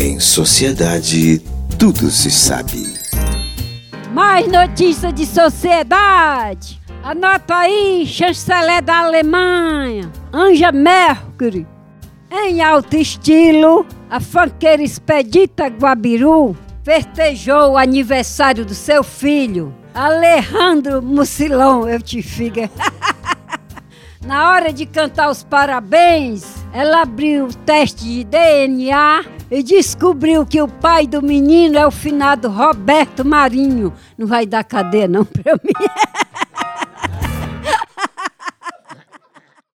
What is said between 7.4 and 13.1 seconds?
aí, chanceler da Alemanha, Anja Mercury. Em alto